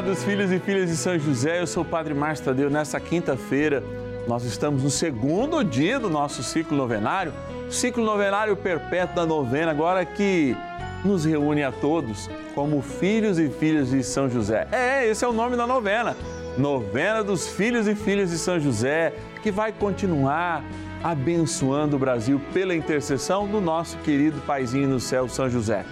amados 0.00 0.24
filhos 0.24 0.50
e 0.50 0.58
filhas 0.58 0.88
de 0.88 0.96
São 0.96 1.18
José, 1.18 1.60
eu 1.60 1.66
sou 1.66 1.82
o 1.82 1.86
Padre 1.86 2.14
Márcio 2.14 2.46
Tadeu. 2.46 2.70
Nessa 2.70 2.98
quinta-feira, 2.98 3.84
nós 4.26 4.44
estamos 4.44 4.82
no 4.82 4.88
segundo 4.88 5.62
dia 5.62 6.00
do 6.00 6.08
nosso 6.08 6.42
ciclo 6.42 6.74
novenário, 6.74 7.34
ciclo 7.68 8.02
novenário 8.02 8.56
perpétuo 8.56 9.14
da 9.14 9.26
novena, 9.26 9.70
agora 9.70 10.02
que 10.06 10.56
nos 11.04 11.26
reúne 11.26 11.62
a 11.62 11.70
todos 11.70 12.30
como 12.54 12.80
filhos 12.80 13.38
e 13.38 13.50
filhas 13.50 13.90
de 13.90 14.02
São 14.02 14.30
José. 14.30 14.66
É, 14.72 15.06
esse 15.06 15.22
é 15.22 15.28
o 15.28 15.34
nome 15.34 15.54
da 15.54 15.66
novena. 15.66 16.16
Novena 16.56 17.22
dos 17.22 17.48
Filhos 17.48 17.86
e 17.86 17.94
Filhas 17.94 18.30
de 18.30 18.38
São 18.38 18.58
José, 18.58 19.12
que 19.42 19.50
vai 19.50 19.70
continuar 19.70 20.64
abençoando 21.04 21.96
o 21.96 21.98
Brasil 21.98 22.40
pela 22.54 22.74
intercessão 22.74 23.46
do 23.46 23.60
nosso 23.60 23.98
querido 23.98 24.40
paizinho 24.46 24.88
no 24.88 24.98
céu, 24.98 25.28
São 25.28 25.50
José. 25.50 25.84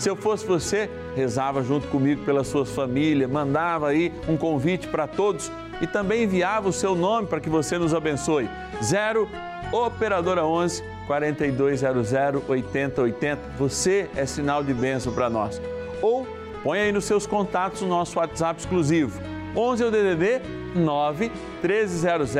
Se 0.00 0.10
eu 0.10 0.16
fosse 0.16 0.44
você, 0.44 0.90
rezava 1.14 1.62
junto 1.62 1.86
comigo 1.88 2.24
pela 2.24 2.44
sua 2.44 2.64
família, 2.64 3.28
mandava 3.28 3.88
aí 3.88 4.12
um 4.28 4.36
convite 4.36 4.88
para 4.88 5.06
todos 5.06 5.50
e 5.80 5.86
também 5.86 6.24
enviava 6.24 6.68
o 6.68 6.72
seu 6.72 6.94
nome 6.94 7.26
para 7.26 7.40
que 7.40 7.50
você 7.50 7.78
nos 7.78 7.94
abençoe. 7.94 8.48
0 8.82 9.28
Operadora 9.72 10.44
11 10.44 10.84
4200 11.06 12.12
8080. 12.46 13.40
Você 13.58 14.08
é 14.14 14.26
sinal 14.26 14.62
de 14.62 14.74
bênção 14.74 15.12
para 15.14 15.30
nós. 15.30 15.60
Ou 16.02 16.26
põe 16.62 16.80
aí 16.80 16.92
nos 16.92 17.06
seus 17.06 17.26
contatos 17.26 17.80
o 17.80 17.86
nosso 17.86 18.18
WhatsApp 18.18 18.60
exclusivo. 18.60 19.20
11 19.56 19.82
é 19.82 19.86
o 19.86 19.90
DDD 19.90 20.42
9 20.74 21.32
1300 21.62 22.34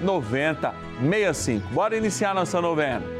9065. 0.00 1.68
Bora 1.68 1.96
iniciar 1.96 2.34
nossa 2.34 2.60
novena. 2.60 3.19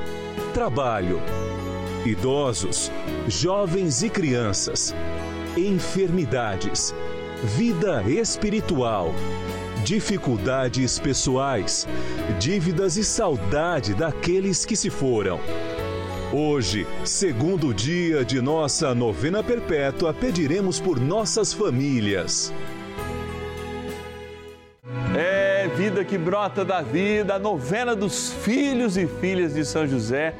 trabalho, 0.51 1.21
idosos, 2.05 2.91
jovens 3.27 4.03
e 4.03 4.09
crianças, 4.09 4.93
enfermidades, 5.57 6.93
vida 7.43 8.03
espiritual, 8.03 9.13
dificuldades 9.83 10.99
pessoais, 10.99 11.87
dívidas 12.37 12.97
e 12.97 13.03
saudade 13.03 13.93
daqueles 13.93 14.65
que 14.65 14.75
se 14.75 14.89
foram. 14.89 15.39
Hoje, 16.33 16.85
segundo 17.03 17.73
dia 17.73 18.23
de 18.23 18.41
nossa 18.41 18.93
novena 18.93 19.43
perpétua, 19.43 20.13
pediremos 20.13 20.79
por 20.79 20.99
nossas 20.99 21.53
famílias. 21.53 22.53
Vida 25.91 26.05
que 26.05 26.17
brota 26.17 26.63
da 26.63 26.81
vida, 26.81 27.35
a 27.35 27.39
novena 27.39 27.93
dos 27.93 28.31
filhos 28.31 28.95
e 28.95 29.05
filhas 29.05 29.53
de 29.53 29.65
São 29.65 29.85
José, 29.85 30.33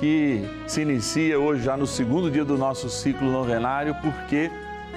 que 0.00 0.44
se 0.66 0.80
inicia 0.80 1.38
hoje 1.38 1.62
já 1.62 1.76
no 1.76 1.86
segundo 1.86 2.28
dia 2.28 2.44
do 2.44 2.58
nosso 2.58 2.90
ciclo 2.90 3.30
novenário, 3.30 3.94
porque 4.02 4.50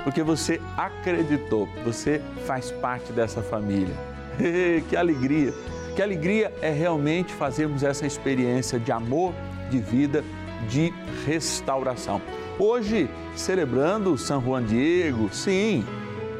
porque 0.03 0.23
você 0.23 0.59
acreditou, 0.75 1.69
você 1.85 2.19
faz 2.47 2.71
parte 2.71 3.13
dessa 3.13 3.43
família. 3.43 3.93
que 4.89 4.97
alegria! 4.97 5.53
Que 5.95 6.01
alegria 6.01 6.51
é 6.63 6.71
realmente 6.71 7.31
fazermos 7.31 7.83
essa 7.83 8.07
experiência 8.07 8.79
de 8.79 8.91
amor, 8.91 9.35
de 9.69 9.77
vida, 9.77 10.23
de 10.67 10.91
restauração. 11.27 12.19
Hoje, 12.57 13.07
celebrando 13.35 14.17
São 14.17 14.41
Juan 14.41 14.63
Diego, 14.63 15.29
sim, 15.31 15.85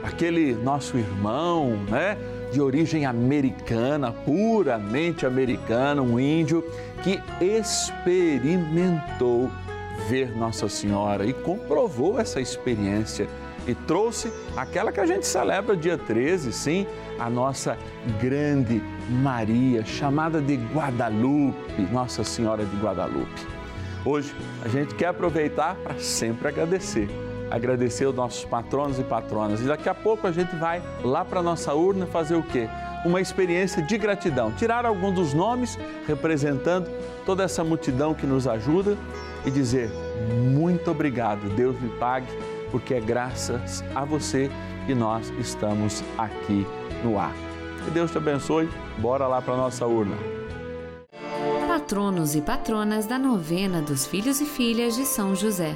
aquele 0.02 0.56
nosso 0.56 0.98
irmão, 0.98 1.78
né? 1.88 2.18
De 2.52 2.62
origem 2.62 3.06
americana, 3.06 4.12
puramente 4.12 5.26
americana, 5.26 6.02
um 6.02 6.20
índio 6.20 6.64
que 7.02 7.22
experimentou 7.44 9.50
ver 10.10 10.36
Nossa 10.36 10.68
Senhora 10.68 11.26
e 11.26 11.34
comprovou 11.34 12.20
essa 12.20 12.42
experiência 12.42 13.28
e 13.68 13.76
trouxe 13.76 14.32
aquela 14.58 14.92
que 14.92 15.00
a 15.00 15.06
gente 15.06 15.26
celebra 15.26 15.78
dia 15.78 15.98
13, 15.98 16.52
sim, 16.52 16.88
a 17.20 17.30
nossa 17.30 17.78
grande 18.20 18.82
Maria, 19.10 19.86
chamada 19.86 20.42
de 20.42 20.56
Guadalupe, 20.56 21.82
Nossa 21.92 22.24
Senhora 22.24 22.66
de 22.66 22.76
Guadalupe. 22.78 23.48
Hoje 24.04 24.34
a 24.66 24.68
gente 24.68 24.96
quer 24.96 25.08
aproveitar 25.08 25.76
para 25.76 26.00
sempre 26.00 26.48
agradecer 26.48 27.08
agradecer 27.52 28.06
os 28.06 28.16
nossos 28.16 28.46
patronos 28.46 28.98
e 28.98 29.04
patronas. 29.04 29.60
E 29.60 29.66
daqui 29.66 29.90
a 29.90 29.94
pouco 29.94 30.26
a 30.26 30.32
gente 30.32 30.56
vai 30.56 30.82
lá 31.04 31.26
para 31.26 31.42
a 31.42 31.44
nossa 31.44 31.74
urna 31.74 32.08
fazer 32.08 32.36
o 32.36 32.42
quê? 32.42 32.70
Uma 33.06 33.20
experiência 33.20 33.84
de 33.84 33.98
gratidão. 33.98 34.52
Tirar 34.54 34.86
alguns 34.86 35.14
dos 35.14 35.34
nomes 35.34 35.78
representando 36.08 36.90
toda 37.26 37.44
essa 37.44 37.64
multidão 37.64 38.14
que 38.14 38.26
nos 38.26 38.48
ajuda 38.48 38.98
e 39.46 39.52
dizer 39.52 39.92
muito 40.54 40.90
obrigado. 40.90 41.50
Deus 41.56 41.80
me 41.80 41.90
pague, 42.00 42.28
porque 42.72 42.94
é 42.94 43.02
graças 43.02 43.84
a 43.94 44.06
você 44.06 44.50
que 44.86 44.96
nós 44.96 45.30
estamos 45.40 46.04
aqui 46.18 46.66
no 47.04 47.20
ar. 47.20 47.34
Que 47.84 47.92
Deus 47.92 48.12
te 48.12 48.18
abençoe. 48.18 48.70
Bora 49.00 49.28
lá 49.28 49.42
para 49.42 49.56
a 49.56 49.58
nossa 49.58 49.86
urna. 49.86 50.16
Patronos 51.68 52.36
e 52.36 52.42
patronas 52.42 53.06
da 53.08 53.18
novena 53.18 53.82
dos 53.82 54.06
filhos 54.06 54.40
e 54.40 54.46
filhas 54.46 54.96
de 54.96 55.06
São 55.06 55.36
José. 55.36 55.76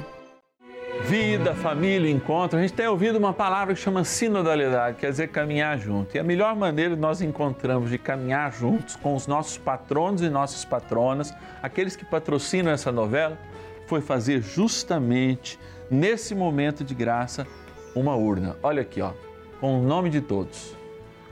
Vida, 1.08 1.54
família, 1.54 2.10
encontro. 2.10 2.58
A 2.58 2.62
gente 2.62 2.74
tem 2.74 2.88
ouvido 2.88 3.16
uma 3.16 3.32
palavra 3.32 3.72
que 3.72 3.80
chama 3.80 4.02
sinodalidade, 4.02 4.96
quer 4.96 5.08
dizer 5.08 5.28
caminhar 5.28 5.78
junto. 5.78 6.16
E 6.16 6.18
a 6.18 6.24
melhor 6.24 6.56
maneira 6.56 6.96
que 6.96 7.00
nós 7.00 7.22
encontramos 7.22 7.90
de 7.90 7.96
caminhar 7.96 8.52
juntos 8.52 8.96
com 8.96 9.14
os 9.14 9.28
nossos 9.28 9.56
patronos 9.56 10.20
e 10.20 10.28
nossas 10.28 10.64
patronas, 10.64 11.32
aqueles 11.62 11.94
que 11.94 12.04
patrocinam 12.04 12.72
essa 12.72 12.90
novela, 12.90 13.38
foi 13.86 14.00
fazer 14.00 14.42
justamente 14.42 15.60
nesse 15.88 16.34
momento 16.34 16.82
de 16.82 16.92
graça 16.92 17.46
uma 17.94 18.16
urna. 18.16 18.56
Olha 18.60 18.82
aqui, 18.82 19.00
ó, 19.00 19.12
com 19.60 19.78
o 19.78 19.82
nome 19.84 20.10
de 20.10 20.20
todos, 20.20 20.76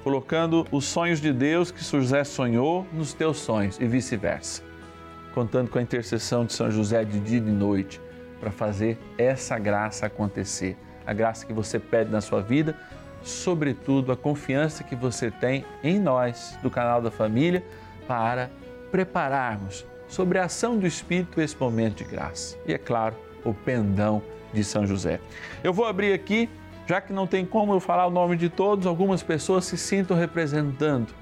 colocando 0.05 0.65
os 0.71 0.85
sonhos 0.85 1.21
de 1.21 1.32
Deus 1.32 1.73
que 1.73 1.82
José 1.82 2.23
sonhou 2.23 2.87
nos 2.93 3.12
teus 3.12 3.38
sonhos 3.38 3.81
e 3.81 3.87
vice-versa. 3.88 4.62
Contando 5.35 5.69
com 5.69 5.81
a 5.81 5.82
intercessão 5.82 6.44
de 6.44 6.53
São 6.53 6.71
José 6.71 7.05
de 7.05 7.19
dia 7.19 7.38
e 7.38 7.41
de 7.41 7.50
noite 7.50 8.04
para 8.44 8.52
fazer 8.52 8.99
essa 9.17 9.58
graça 9.58 10.05
acontecer. 10.05 10.76
A 11.06 11.14
graça 11.14 11.46
que 11.46 11.52
você 11.52 11.79
pede 11.79 12.11
na 12.11 12.20
sua 12.20 12.43
vida, 12.43 12.76
sobretudo 13.23 14.12
a 14.12 14.17
confiança 14.17 14.85
que 14.85 14.94
você 14.94 15.31
tem 15.31 15.64
em 15.82 15.99
nós, 15.99 16.58
do 16.62 16.70
canal 16.70 17.00
da 17.00 17.11
família, 17.11 17.64
para 18.06 18.50
prepararmos 18.91 19.87
sobre 20.06 20.38
a 20.38 20.44
ação 20.44 20.79
do 20.79 20.87
Espírito 20.87 21.41
esse 21.41 21.56
momento 21.58 21.96
de 21.96 22.05
graça. 22.05 22.58
E 22.67 22.75
é 22.75 22.79
claro, 22.79 23.17
o 23.43 23.55
pendão 23.55 24.23
de 24.52 24.62
São 24.62 24.87
José. 24.87 25.20
Eu 25.62 25.73
vou 25.73 25.87
abrir 25.87 26.12
aqui, 26.12 26.50
já 26.87 27.00
que 27.00 27.14
não 27.14 27.26
tem 27.26 27.47
como 27.47 27.73
eu 27.73 27.81
falar 27.81 28.06
o 28.06 28.11
nome 28.11 28.37
de 28.37 28.50
todos, 28.50 28.87
algumas 28.87 29.23
pessoas 29.23 29.64
se 29.64 29.79
sintam 29.79 30.14
representando 30.14 31.14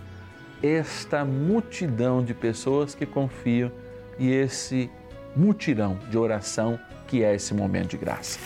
esta 0.61 1.25
multidão 1.25 2.21
de 2.21 2.35
pessoas 2.35 2.97
que 2.97 3.07
confiam 3.07 3.71
e 4.19 4.29
esse 4.29 4.91
mutirão 5.37 5.99
de 6.11 6.19
oração 6.19 6.79
que 7.13 7.23
é 7.23 7.35
esse 7.35 7.53
momento 7.53 7.91
de 7.91 7.99
graça. 7.99 8.39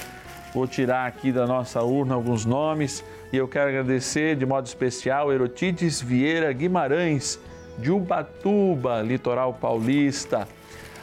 Vou 0.52 0.66
tirar 0.66 1.06
aqui 1.06 1.30
da 1.30 1.46
nossa 1.46 1.84
urna 1.84 2.16
alguns 2.16 2.44
nomes 2.44 3.04
e 3.32 3.36
eu 3.36 3.46
quero 3.46 3.68
agradecer 3.68 4.34
de 4.34 4.44
modo 4.44 4.66
especial 4.66 5.32
Erotides 5.32 6.02
Vieira 6.02 6.52
Guimarães, 6.52 7.38
de 7.78 7.92
Ubatuba, 7.92 9.02
litoral 9.02 9.54
paulista. 9.54 10.48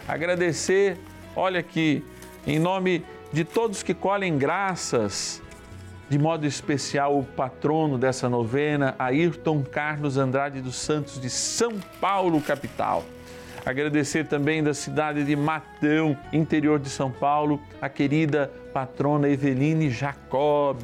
Agradecer, 0.06 0.98
olha 1.38 1.62
aqui, 1.62 2.04
em 2.45 2.60
nome 2.60 3.06
de 3.31 3.45
todos 3.45 3.81
que 3.81 3.94
colhem 3.94 4.38
graças, 4.38 5.42
de 6.10 6.19
modo 6.19 6.45
especial 6.45 7.18
o 7.18 7.24
patrono 7.24 7.98
dessa 7.98 8.27
novena, 8.27 8.94
Ayrton 9.00 9.63
Carlos 9.63 10.18
Andrade 10.18 10.60
dos 10.60 10.75
Santos, 10.75 11.18
de 11.18 11.30
São 11.30 11.80
Paulo, 12.01 12.42
capital. 12.42 13.06
Agradecer 13.65 14.27
também 14.27 14.62
da 14.62 14.74
cidade 14.74 15.24
de 15.24 15.36
Matão, 15.36 16.18
interior 16.33 16.80
de 16.80 16.89
São 16.89 17.10
Paulo, 17.10 17.62
a 17.81 17.88
querida 17.88 18.51
patrona 18.74 19.30
Eveline 19.30 19.89
Jacob. 19.89 20.83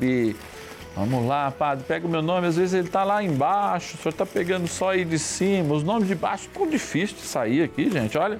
Vamos 0.96 1.28
lá, 1.28 1.52
padre, 1.52 1.84
pega 1.86 2.08
o 2.08 2.10
meu 2.10 2.22
nome, 2.22 2.48
às 2.48 2.56
vezes 2.56 2.74
ele 2.74 2.88
está 2.88 3.04
lá 3.04 3.22
embaixo, 3.22 3.96
o 3.96 4.02
senhor 4.02 4.12
está 4.12 4.26
pegando 4.26 4.68
só 4.68 4.92
aí 4.92 5.04
de 5.04 5.20
cima, 5.20 5.74
os 5.74 5.84
nomes 5.84 6.08
de 6.08 6.16
baixo 6.16 6.44
ficam 6.44 6.70
difícil 6.70 7.18
de 7.18 7.24
sair 7.24 7.64
aqui, 7.64 7.90
gente, 7.92 8.18
olha. 8.18 8.40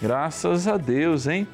Graças 0.00 0.66
a 0.66 0.76
Deus, 0.76 1.26
hein? 1.26 1.46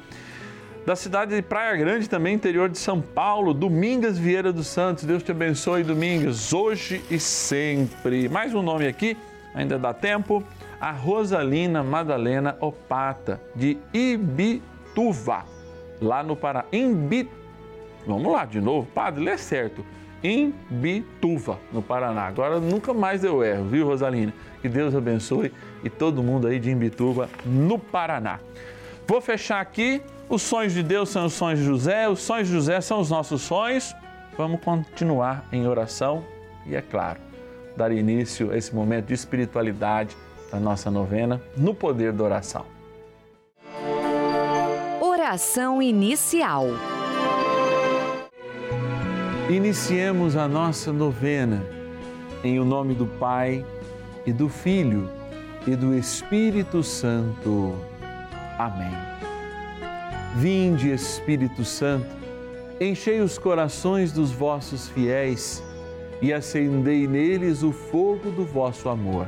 Da 0.85 0.95
cidade 0.95 1.35
de 1.35 1.41
Praia 1.41 1.77
Grande, 1.77 2.09
também 2.09 2.33
interior 2.33 2.67
de 2.67 2.79
São 2.79 2.99
Paulo, 2.99 3.53
Domingas 3.53 4.17
Vieira 4.17 4.51
dos 4.51 4.67
Santos. 4.67 5.03
Deus 5.03 5.21
te 5.21 5.31
abençoe, 5.31 5.83
Domingas, 5.83 6.51
hoje 6.51 7.01
e 7.11 7.19
sempre. 7.19 8.27
Mais 8.27 8.55
um 8.55 8.61
nome 8.61 8.87
aqui, 8.87 9.15
ainda 9.53 9.77
dá 9.77 9.93
tempo. 9.93 10.43
A 10.79 10.91
Rosalina 10.91 11.83
Madalena 11.83 12.57
Opata, 12.59 13.41
de 13.55 13.77
Ibituva, 13.93 15.45
lá 16.01 16.23
no 16.23 16.35
Pará. 16.35 16.65
Vamos 18.07 18.31
lá 18.31 18.45
de 18.45 18.61
novo, 18.61 18.87
padre, 18.93 19.23
lê 19.23 19.37
certo. 19.37 19.85
Imbituva, 20.23 21.59
no 21.71 21.81
Paraná. 21.81 22.23
Agora 22.23 22.59
nunca 22.59 22.93
mais 22.93 23.23
eu 23.23 23.43
erro, 23.43 23.65
viu, 23.65 23.85
Rosalina? 23.85 24.33
Que 24.61 24.67
Deus 24.67 24.93
abençoe 24.93 25.53
e 25.83 25.89
todo 25.89 26.21
mundo 26.21 26.47
aí 26.47 26.59
de 26.59 26.69
Imbituva, 26.69 27.29
no 27.45 27.79
Paraná. 27.79 28.39
Vou 29.07 29.21
fechar 29.21 29.61
aqui. 29.61 30.01
Os 30.27 30.43
sonhos 30.43 30.73
de 30.73 30.83
Deus 30.83 31.09
são 31.09 31.25
os 31.25 31.33
sonhos 31.33 31.59
de 31.59 31.65
José, 31.65 32.07
os 32.07 32.19
sonhos 32.19 32.47
de 32.47 32.53
José 32.53 32.79
são 32.81 32.99
os 32.99 33.09
nossos 33.09 33.41
sonhos. 33.41 33.95
Vamos 34.37 34.61
continuar 34.61 35.43
em 35.51 35.67
oração 35.67 36.23
e, 36.67 36.75
é 36.75 36.81
claro, 36.81 37.19
dar 37.75 37.91
início 37.91 38.51
a 38.51 38.57
esse 38.57 38.75
momento 38.75 39.07
de 39.07 39.13
espiritualidade 39.15 40.15
da 40.51 40.59
nossa 40.59 40.89
novena 40.89 41.41
no 41.55 41.73
poder 41.73 42.11
da 42.11 42.23
oração. 42.23 42.65
Oração 45.01 45.81
inicial. 45.81 46.65
Iniciemos 49.49 50.35
a 50.35 50.47
nossa 50.47 50.93
novena 50.93 51.63
em 52.43 52.59
o 52.59 52.65
nome 52.65 52.93
do 52.93 53.05
Pai 53.05 53.65
e 54.25 54.31
do 54.31 54.47
Filho 54.47 55.09
e 55.67 55.75
do 55.75 55.95
Espírito 55.95 56.83
Santo. 56.83 57.75
Amém. 58.57 58.91
Vinde, 60.35 60.91
Espírito 60.91 61.65
Santo, 61.65 62.07
enchei 62.79 63.19
os 63.21 63.37
corações 63.37 64.11
dos 64.11 64.31
vossos 64.31 64.87
fiéis 64.89 65.63
e 66.21 66.31
acendei 66.31 67.07
neles 67.07 67.63
o 67.63 67.71
fogo 67.71 68.29
do 68.31 68.45
vosso 68.45 68.89
amor. 68.89 69.27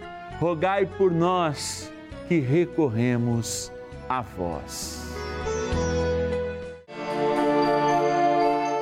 rogai 0.41 0.87
por 0.87 1.11
nós 1.11 1.93
que 2.27 2.39
recorremos 2.39 3.71
a 4.09 4.23
vós. 4.23 4.99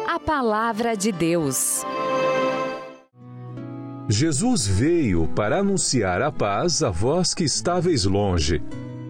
A 0.07 0.17
palavra 0.17 0.95
de 0.95 1.11
Deus. 1.11 1.83
Jesus 4.07 4.65
veio 4.65 5.27
para 5.35 5.59
anunciar 5.59 6.21
a 6.21 6.31
paz 6.31 6.81
a 6.81 6.89
vós 6.89 7.33
que 7.33 7.43
estáveis 7.43 8.05
longe, 8.05 8.63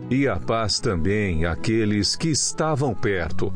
e 0.10 0.27
a 0.27 0.38
paz 0.38 0.79
também 0.79 1.46
àqueles 1.46 2.15
que 2.15 2.29
estavam 2.29 2.96
perto. 2.96 3.53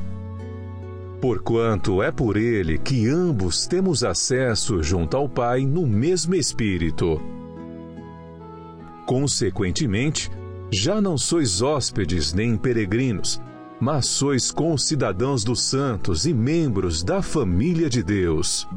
Porquanto 1.20 2.04
é 2.04 2.12
por 2.12 2.38
ele 2.38 2.78
que 2.78 3.10
ambos 3.10 3.66
temos 3.66 4.04
acesso 4.04 4.84
junto 4.84 5.18
ao 5.18 5.28
Pai 5.28 5.66
no 5.66 5.88
mesmo 5.88 6.36
Espírito. 6.36 7.20
Consequentemente, 9.06 10.32
já 10.72 11.02
não 11.02 11.18
sois 11.18 11.62
hóspedes 11.62 12.34
nem 12.34 12.58
peregrinos, 12.58 13.42
mas 13.80 14.08
sois 14.08 14.50
concidadãos 14.50 15.44
dos 15.44 15.62
santos 15.62 16.26
e 16.26 16.34
membros 16.34 17.04
da 17.04 17.22
família 17.22 17.90
de 17.90 18.02
Deus. 18.02 18.68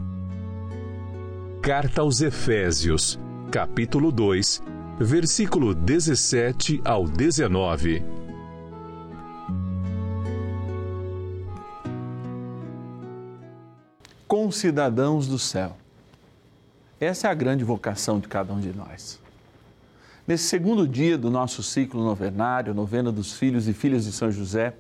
Carta 1.63 2.01
aos 2.01 2.21
Efésios, 2.21 3.19
capítulo 3.51 4.11
2, 4.11 4.63
versículo 4.99 5.75
17 5.75 6.81
ao 6.85 7.07
19. 7.07 8.03
Concidadãos 14.27 15.29
do 15.29 15.39
céu. 15.39 15.77
Essa 16.99 17.29
é 17.29 17.31
a 17.31 17.35
grande 17.35 17.63
vocação 17.63 18.19
de 18.19 18.27
cada 18.27 18.53
um 18.53 18.59
de 18.59 18.73
nós. 18.73 19.25
Nesse 20.27 20.45
segundo 20.45 20.89
dia 20.89 21.17
do 21.17 21.31
nosso 21.31 21.63
ciclo 21.63 22.03
novenário, 22.03 22.75
novena 22.75 23.13
dos 23.13 23.35
filhos 23.35 23.69
e 23.69 23.73
filhas 23.73 24.07
de 24.07 24.13
São 24.13 24.33
José, 24.33 24.75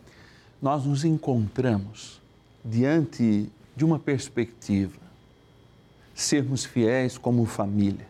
nós 0.60 0.84
nos 0.84 1.04
encontramos 1.04 2.20
diante 2.64 3.48
de 3.76 3.84
uma 3.84 3.96
perspectiva, 3.96 4.98
sermos 6.12 6.64
fiéis 6.64 7.16
como 7.16 7.46
família. 7.46 8.08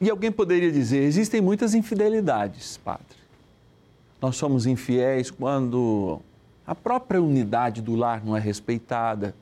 E 0.00 0.08
alguém 0.08 0.30
poderia 0.30 0.70
dizer: 0.70 1.02
existem 1.02 1.40
muitas 1.40 1.74
infidelidades, 1.74 2.76
Padre. 2.76 3.18
Nós 4.22 4.36
somos 4.36 4.66
infiéis 4.66 5.32
quando 5.32 6.20
a 6.64 6.76
própria 6.76 7.20
unidade 7.20 7.82
do 7.82 7.96
lar 7.96 8.24
não 8.24 8.36
é 8.36 8.40
respeitada, 8.40 9.34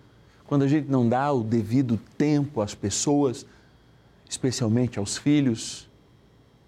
quando 0.47 0.63
a 0.63 0.69
gente 0.69 0.89
não 0.89 1.07
dá 1.07 1.31
o 1.33 1.43
devido 1.43 2.01
tempo 2.17 2.63
às 2.63 2.75
pessoas, 2.75 3.45
especialmente 4.27 4.99
aos 4.99 5.19
filhos. 5.19 5.87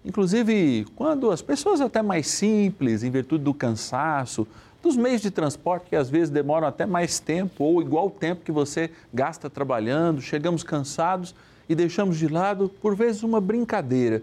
Inclusive, 0.03 0.85
quando 0.95 1.29
as 1.29 1.41
pessoas 1.41 1.81
até 1.81 2.01
mais 2.01 2.27
simples, 2.27 3.03
em 3.03 3.11
virtude 3.11 3.43
do 3.43 3.53
cansaço, 3.53 4.47
dos 4.81 4.95
meios 4.95 5.21
de 5.21 5.29
transporte 5.29 5.89
que 5.89 5.95
às 5.95 6.09
vezes 6.09 6.29
demoram 6.29 6.67
até 6.67 6.85
mais 6.85 7.19
tempo 7.19 7.63
ou 7.63 7.81
igual 7.81 8.09
tempo 8.09 8.43
que 8.43 8.51
você 8.51 8.89
gasta 9.13 9.49
trabalhando, 9.49 10.21
chegamos 10.21 10.63
cansados 10.63 11.35
e 11.67 11.75
deixamos 11.75 12.17
de 12.17 12.27
lado, 12.27 12.69
por 12.81 12.95
vezes, 12.95 13.23
uma 13.23 13.41
brincadeira 13.41 14.21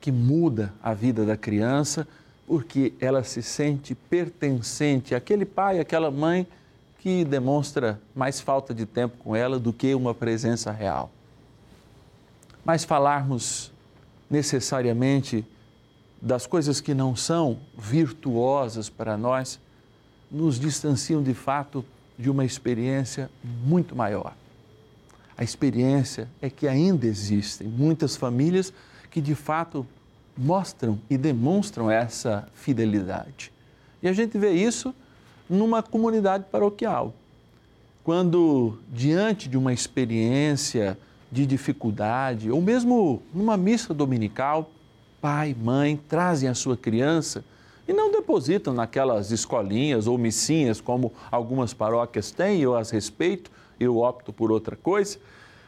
que 0.00 0.10
muda 0.10 0.72
a 0.82 0.92
vida 0.92 1.24
da 1.24 1.36
criança 1.36 2.06
porque 2.46 2.92
ela 3.00 3.22
se 3.22 3.42
sente 3.42 3.94
pertencente 3.94 5.14
àquele 5.14 5.44
pai, 5.44 5.78
àquela 5.78 6.10
mãe 6.10 6.44
que 6.98 7.24
demonstra 7.24 8.00
mais 8.12 8.40
falta 8.40 8.74
de 8.74 8.84
tempo 8.84 9.16
com 9.18 9.36
ela 9.36 9.56
do 9.58 9.72
que 9.72 9.94
uma 9.94 10.12
presença 10.12 10.72
real. 10.72 11.10
Mas 12.64 12.84
falarmos 12.84 13.72
necessariamente 14.30 15.44
das 16.22 16.46
coisas 16.46 16.80
que 16.80 16.94
não 16.94 17.16
são 17.16 17.58
virtuosas 17.76 18.88
para 18.88 19.16
nós, 19.16 19.58
nos 20.30 20.60
distanciam 20.60 21.22
de 21.22 21.34
fato 21.34 21.84
de 22.18 22.30
uma 22.30 22.44
experiência 22.44 23.30
muito 23.42 23.96
maior. 23.96 24.34
A 25.36 25.42
experiência 25.42 26.28
é 26.40 26.50
que 26.50 26.68
ainda 26.68 27.06
existem 27.06 27.66
muitas 27.66 28.14
famílias 28.14 28.72
que 29.10 29.20
de 29.20 29.34
fato 29.34 29.86
mostram 30.36 31.00
e 31.08 31.16
demonstram 31.16 31.90
essa 31.90 32.46
fidelidade. 32.54 33.50
E 34.02 34.08
a 34.08 34.12
gente 34.12 34.38
vê 34.38 34.52
isso 34.52 34.94
numa 35.48 35.82
comunidade 35.82 36.44
paroquial. 36.50 37.14
Quando, 38.04 38.78
diante 38.92 39.48
de 39.48 39.56
uma 39.56 39.72
experiência 39.72 40.96
de 41.30 41.46
dificuldade, 41.46 42.50
ou 42.50 42.60
mesmo 42.60 43.22
numa 43.32 43.56
missa 43.56 43.94
dominical, 43.94 44.70
pai, 45.20 45.54
mãe 45.58 46.00
trazem 46.08 46.48
a 46.48 46.54
sua 46.54 46.76
criança 46.76 47.44
e 47.86 47.92
não 47.92 48.10
depositam 48.10 48.72
naquelas 48.72 49.30
escolinhas 49.30 50.06
ou 50.06 50.16
missinhas 50.16 50.80
como 50.80 51.12
algumas 51.30 51.74
paróquias 51.74 52.30
têm, 52.30 52.60
eu 52.60 52.76
as 52.76 52.90
respeito, 52.90 53.50
eu 53.78 53.98
opto 53.98 54.32
por 54.32 54.50
outra 54.50 54.76
coisa, 54.76 55.18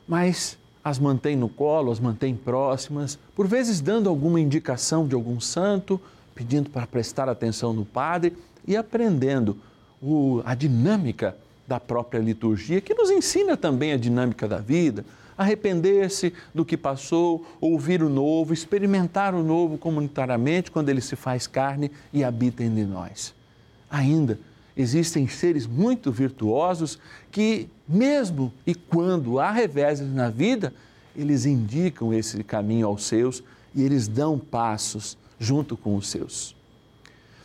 mas 0.07 0.59
as 0.85 0.99
mantém 0.99 1.37
no 1.37 1.49
colo, 1.49 1.92
as 1.92 2.00
mantém 2.00 2.35
próximas, 2.35 3.19
por 3.35 3.47
vezes 3.47 3.81
dando 3.81 4.09
alguma 4.09 4.40
indicação 4.40 5.07
de 5.07 5.14
algum 5.14 5.40
santo, 5.40 6.00
pedindo 6.35 6.71
para 6.71 6.87
prestar 6.87 7.28
atenção 7.28 7.73
no 7.73 7.85
padre 7.85 8.37
e 8.66 8.76
aprendendo 8.76 9.57
o, 10.00 10.42
a 10.45 10.54
dinâmica 10.54 11.37
da 11.66 11.78
própria 11.78 12.19
liturgia, 12.19 12.81
que 12.81 12.95
nos 12.95 13.11
ensina 13.11 13.57
também 13.57 13.92
a 13.92 13.97
dinâmica 13.97 14.49
da 14.49 14.59
vida, 14.59 15.04
arrepender-se 15.37 16.33
do 16.55 16.65
que 16.65 16.77
passou, 16.77 17.47
ouvir 17.61 18.03
o 18.03 18.09
novo, 18.09 18.53
experimentar 18.53 19.35
o 19.35 19.43
novo 19.43 19.79
comunitariamente 19.79 20.71
quando 20.71 20.89
ele 20.89 21.01
se 21.01 21.17
faz 21.17 21.47
carne 21.47 21.91
e 22.12 22.23
habita 22.23 22.62
entre 22.62 22.85
nós. 22.85 23.35
Ainda 23.91 24.39
existem 24.77 25.27
seres 25.29 25.67
muito 25.67 26.11
virtuosos 26.11 26.99
que, 27.31 27.69
mesmo 27.89 28.53
e 28.67 28.75
quando 28.75 29.39
há 29.39 29.51
reveses 29.51 30.12
na 30.12 30.31
vida, 30.31 30.73
eles 31.15 31.45
indicam 31.45 32.12
esse 32.12 32.43
caminho 32.43 32.87
aos 32.87 33.05
seus 33.05 33.43
e 33.75 33.83
eles 33.83 34.09
dão 34.09 34.39
passos 34.39 35.17
junto 35.39 35.77
com 35.77 35.97
os 35.97 36.09
seus. 36.09 36.57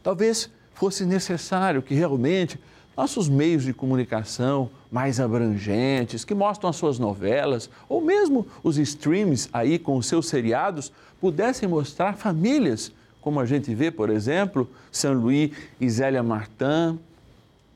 Talvez 0.01 0.50
fosse 0.74 1.06
necessário 1.06 1.82
que 1.82 1.94
realmente 1.94 2.60
nossos 2.98 3.30
meios 3.30 3.63
de 3.63 3.74
comunicação 3.74 4.72
mais 4.92 5.20
abrangentes, 5.20 6.25
que 6.25 6.34
mostram 6.34 6.68
as 6.68 6.75
suas 6.75 6.98
novelas, 6.98 7.70
ou 7.88 8.01
mesmo 8.01 8.48
os 8.63 8.80
streams 8.80 9.48
aí 9.54 9.77
com 9.77 9.98
os 9.98 10.08
seus 10.08 10.27
seriados, 10.27 10.92
pudessem 11.22 11.70
mostrar 11.70 12.18
famílias, 12.18 12.92
como 13.22 13.39
a 13.39 13.46
gente 13.46 13.74
vê, 13.75 13.92
por 13.92 14.10
exemplo, 14.10 14.68
São 14.92 15.13
Luís 15.13 15.51
e 15.80 15.88
Zélia 15.88 16.24
Martin, 16.24 16.98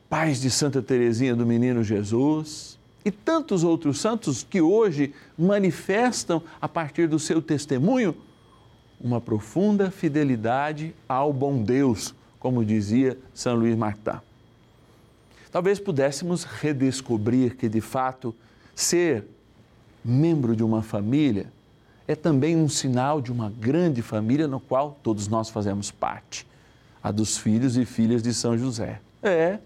pais 0.10 0.42
de 0.42 0.50
Santa 0.50 0.82
Teresinha 0.82 1.36
do 1.36 1.46
Menino 1.46 1.84
Jesus, 1.84 2.80
e 3.06 3.12
tantos 3.12 3.64
outros 3.64 4.00
santos 4.00 4.44
que 4.44 4.60
hoje 4.60 5.14
manifestam, 5.38 6.42
a 6.60 6.68
partir 6.68 7.08
do 7.08 7.20
seu 7.20 7.42
testemunho, 7.42 8.16
uma 9.00 9.22
profunda 9.22 9.92
fidelidade 9.92 10.96
ao 11.08 11.32
bom 11.32 11.62
Deus, 11.62 12.14
como 12.40 12.66
dizia 12.66 13.18
São 13.34 13.56
Luís 13.56 13.76
Martin 13.76 14.20
talvez 15.52 15.80
pudéssemos 15.80 16.44
redescobrir 16.44 17.56
que, 17.56 17.68
de 17.68 17.82
fato, 17.82 18.34
ser 18.74 19.26
membro 20.04 20.56
de 20.56 20.64
uma 20.64 20.82
família 20.82 21.52
é 22.08 22.16
também 22.16 22.58
um 22.58 22.68
sinal 22.68 23.22
de 23.22 23.32
uma 23.32 23.50
grande 23.50 24.02
família 24.02 24.48
no 24.48 24.60
qual 24.60 24.98
todos 25.04 25.28
nós 25.28 25.50
fazemos 25.50 25.92
parte, 25.92 26.48
a 27.04 27.12
dos 27.12 27.38
filhos 27.38 27.78
e 27.78 27.86
filhas 27.86 28.24
de 28.24 28.34
São 28.34 28.58
José. 28.58 29.00
É, 29.22 29.60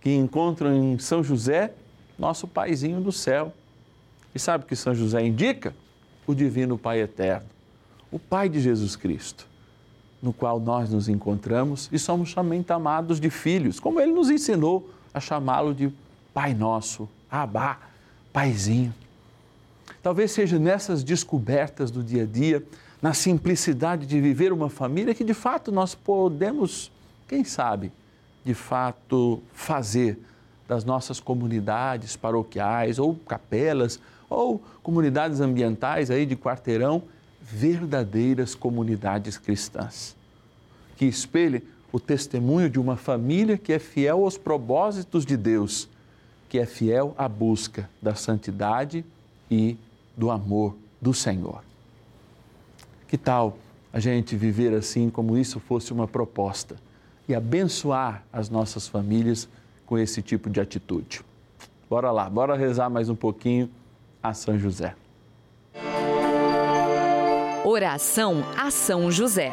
que 0.00 0.14
encontram 0.14 0.74
em 0.74 0.98
São 0.98 1.22
José 1.22 1.74
nosso 2.18 2.46
paizinho 2.46 3.00
do 3.00 3.12
céu. 3.12 3.52
E 4.34 4.38
sabe 4.38 4.64
o 4.64 4.66
que 4.66 4.76
São 4.76 4.94
José 4.94 5.24
indica? 5.24 5.74
O 6.26 6.34
Divino 6.34 6.78
Pai 6.78 7.00
Eterno, 7.00 7.48
o 8.12 8.18
Pai 8.18 8.48
de 8.48 8.60
Jesus 8.60 8.94
Cristo, 8.94 9.48
no 10.22 10.32
qual 10.32 10.60
nós 10.60 10.90
nos 10.90 11.08
encontramos 11.08 11.88
e 11.90 11.98
somos 11.98 12.30
somente 12.30 12.72
amados 12.72 13.18
de 13.18 13.30
filhos, 13.30 13.80
como 13.80 14.00
ele 14.00 14.12
nos 14.12 14.30
ensinou 14.30 14.88
a 15.12 15.20
chamá-lo 15.20 15.74
de 15.74 15.92
Pai 16.32 16.54
Nosso, 16.54 17.08
Abá, 17.30 17.78
Paizinho. 18.32 18.94
Talvez 20.02 20.32
seja 20.32 20.58
nessas 20.58 21.02
descobertas 21.02 21.90
do 21.90 22.02
dia 22.02 22.22
a 22.22 22.26
dia, 22.26 22.64
na 23.02 23.12
simplicidade 23.14 24.06
de 24.06 24.20
viver 24.20 24.52
uma 24.52 24.70
família, 24.70 25.14
que 25.14 25.24
de 25.24 25.34
fato 25.34 25.72
nós 25.72 25.94
podemos, 25.94 26.90
quem 27.28 27.44
sabe, 27.44 27.92
de 28.44 28.54
fato 28.54 29.42
fazer 29.52 30.18
das 30.68 30.84
nossas 30.84 31.18
comunidades 31.18 32.16
paroquiais 32.16 32.98
ou 32.98 33.14
capelas 33.14 33.98
ou 34.28 34.62
comunidades 34.82 35.40
ambientais 35.40 36.10
aí 36.10 36.24
de 36.24 36.36
quarteirão 36.36 37.02
verdadeiras 37.42 38.54
comunidades 38.54 39.36
cristãs 39.36 40.14
que 41.00 41.06
espelhem 41.06 41.62
o 41.92 41.98
testemunho 41.98 42.70
de 42.70 42.78
uma 42.78 42.96
família 42.96 43.58
que 43.58 43.72
é 43.72 43.78
fiel 43.78 44.24
aos 44.24 44.38
propósitos 44.38 45.24
de 45.24 45.36
Deus, 45.36 45.88
que 46.48 46.58
é 46.58 46.66
fiel 46.66 47.14
à 47.16 47.28
busca 47.28 47.88
da 48.00 48.14
santidade 48.14 49.04
e 49.50 49.76
do 50.16 50.30
amor 50.30 50.76
do 51.00 51.12
Senhor. 51.12 51.62
Que 53.08 53.18
tal 53.18 53.56
a 53.92 53.98
gente 53.98 54.36
viver 54.36 54.72
assim, 54.74 55.10
como 55.10 55.36
isso 55.36 55.58
fosse 55.58 55.92
uma 55.92 56.06
proposta, 56.06 56.76
e 57.28 57.34
abençoar 57.34 58.24
as 58.32 58.48
nossas 58.48 58.86
famílias 58.86 59.48
com 59.86 59.98
esse 59.98 60.22
tipo 60.22 60.48
de 60.48 60.60
atitude? 60.60 61.22
Bora 61.88 62.10
lá, 62.12 62.30
bora 62.30 62.56
rezar 62.56 62.88
mais 62.88 63.08
um 63.08 63.16
pouquinho 63.16 63.68
a 64.22 64.32
São 64.32 64.58
José. 64.58 64.94
Oração 67.64 68.44
a 68.56 68.70
São 68.70 69.10
José. 69.10 69.52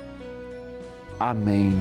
Amém. 1.21 1.79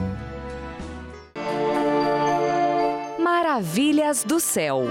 Maravilhas 3.19 4.23
do 4.23 4.39
céu. 4.39 4.83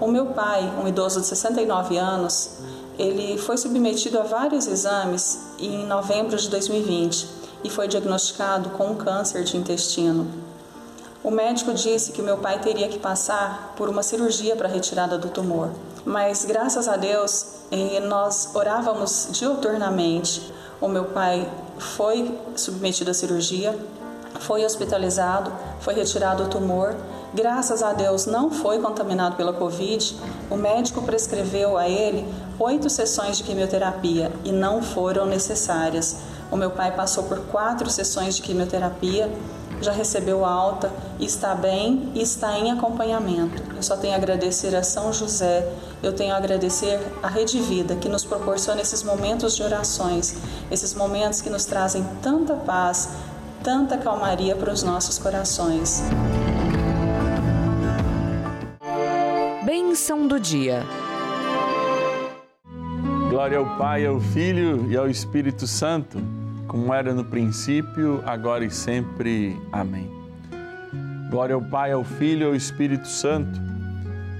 O 0.00 0.08
meu 0.08 0.28
pai, 0.28 0.62
um 0.82 0.88
idoso 0.88 1.20
de 1.20 1.26
69 1.26 1.98
anos, 1.98 2.60
ele 2.98 3.36
foi 3.36 3.58
submetido 3.58 4.18
a 4.18 4.22
vários 4.22 4.66
exames 4.66 5.40
em 5.58 5.84
novembro 5.84 6.38
de 6.38 6.48
2020 6.48 7.28
e 7.64 7.68
foi 7.68 7.86
diagnosticado 7.86 8.70
com 8.70 8.92
um 8.92 8.94
câncer 8.94 9.44
de 9.44 9.58
intestino. 9.58 10.26
O 11.22 11.30
médico 11.30 11.74
disse 11.74 12.12
que 12.12 12.22
meu 12.22 12.38
pai 12.38 12.58
teria 12.60 12.88
que 12.88 12.98
passar 12.98 13.74
por 13.76 13.90
uma 13.90 14.02
cirurgia 14.02 14.56
para 14.56 14.68
a 14.68 14.72
retirada 14.72 15.18
do 15.18 15.28
tumor, 15.28 15.68
mas 16.02 16.46
graças 16.46 16.88
a 16.88 16.96
Deus 16.96 17.44
eh, 17.70 18.00
nós 18.00 18.52
orávamos 18.54 19.28
diuturnamente. 19.32 20.50
O 20.80 20.86
meu 20.86 21.06
pai 21.06 21.48
foi 21.78 22.38
submetido 22.54 23.10
à 23.10 23.14
cirurgia, 23.14 23.76
foi 24.40 24.64
hospitalizado, 24.64 25.52
foi 25.80 25.94
retirado 25.94 26.44
o 26.44 26.48
tumor. 26.48 26.94
Graças 27.34 27.82
a 27.82 27.92
Deus 27.92 28.26
não 28.26 28.50
foi 28.50 28.78
contaminado 28.78 29.36
pela 29.36 29.52
Covid. 29.52 30.16
O 30.48 30.56
médico 30.56 31.02
prescreveu 31.02 31.76
a 31.76 31.88
ele 31.88 32.26
oito 32.58 32.88
sessões 32.88 33.38
de 33.38 33.44
quimioterapia 33.44 34.32
e 34.44 34.52
não 34.52 34.80
foram 34.80 35.26
necessárias. 35.26 36.18
O 36.50 36.56
meu 36.56 36.70
pai 36.70 36.94
passou 36.94 37.24
por 37.24 37.38
quatro 37.46 37.90
sessões 37.90 38.36
de 38.36 38.42
quimioterapia, 38.42 39.30
já 39.80 39.92
recebeu 39.92 40.44
alta, 40.44 40.92
está 41.20 41.54
bem 41.54 42.10
e 42.14 42.22
está 42.22 42.58
em 42.58 42.70
acompanhamento. 42.70 43.62
Eu 43.74 43.82
só 43.82 43.96
tenho 43.96 44.14
a 44.14 44.16
agradecer 44.16 44.74
a 44.74 44.82
São 44.82 45.12
José, 45.12 45.66
eu 46.02 46.12
tenho 46.12 46.34
a 46.34 46.36
agradecer 46.36 47.00
a 47.22 47.28
Rede 47.28 47.60
Vida 47.60 47.96
que 47.96 48.08
nos 48.08 48.24
proporciona 48.24 48.80
esses 48.80 49.02
momentos 49.02 49.56
de 49.56 49.62
orações, 49.62 50.36
esses 50.70 50.94
momentos 50.94 51.40
que 51.40 51.50
nos 51.50 51.64
trazem 51.64 52.04
tanta 52.22 52.54
paz, 52.54 53.10
tanta 53.62 53.98
calmaria 53.98 54.54
para 54.56 54.72
os 54.72 54.82
nossos 54.82 55.18
corações. 55.18 56.02
Bênção 59.64 60.26
do 60.26 60.40
dia. 60.40 60.82
Glória 63.28 63.58
ao 63.58 63.76
Pai, 63.76 64.06
ao 64.06 64.18
Filho 64.18 64.90
e 64.90 64.96
ao 64.96 65.08
Espírito 65.08 65.66
Santo, 65.66 66.18
como 66.68 66.92
era 66.92 67.14
no 67.14 67.24
princípio, 67.24 68.22
agora 68.26 68.64
e 68.64 68.70
sempre. 68.70 69.56
Amém. 69.72 70.08
Glória 71.30 71.54
ao 71.54 71.62
Pai, 71.62 71.92
ao 71.92 72.04
Filho 72.04 72.42
e 72.42 72.44
ao 72.44 72.54
Espírito 72.54 73.08
Santo, 73.08 73.58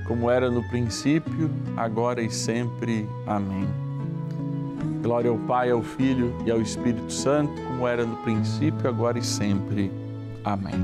como 0.06 0.30
era 0.30 0.50
no 0.50 0.62
princípio, 0.68 1.50
agora 1.76 2.22
e 2.22 2.30
sempre. 2.30 3.08
Amém. 3.26 3.66
Glória 5.02 5.30
ao 5.30 5.38
Pai, 5.38 5.70
ao 5.70 5.82
Filho 5.82 6.34
e 6.44 6.50
ao 6.50 6.60
Espírito 6.60 7.12
Santo, 7.12 7.52
como 7.62 7.88
era 7.88 8.04
no 8.04 8.16
princípio, 8.18 8.88
agora 8.88 9.18
e 9.18 9.24
sempre. 9.24 9.90
Amém. 10.44 10.74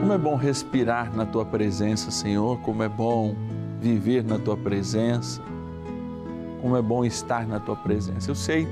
Como 0.00 0.12
é 0.12 0.18
bom 0.18 0.36
respirar 0.36 1.14
na 1.14 1.24
tua 1.24 1.44
presença, 1.44 2.10
Senhor, 2.10 2.58
como 2.60 2.82
é 2.82 2.88
bom 2.88 3.34
viver 3.80 4.24
na 4.24 4.38
tua 4.38 4.56
presença, 4.56 5.40
como 6.64 6.78
é 6.78 6.80
bom 6.80 7.04
estar 7.04 7.46
na 7.46 7.60
tua 7.60 7.76
presença. 7.76 8.30
Eu 8.30 8.34
sei 8.34 8.66